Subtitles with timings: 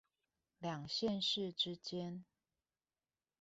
[0.57, 2.25] 兩縣市之間